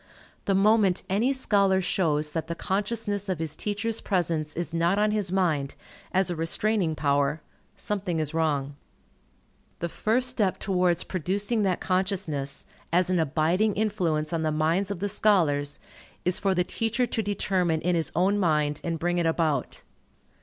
[0.45, 5.11] The moment any scholar shows that the consciousness of his teacher's presence is not on
[5.11, 5.75] his mind,
[6.11, 7.39] as a restraining power,
[7.77, 8.75] something is wrong.
[9.77, 15.01] The first step towards producing that consciousness, as an abiding influence on the minds of
[15.01, 15.77] the scholars,
[16.25, 19.83] is for the teacher to determine in his own mind and bring it about.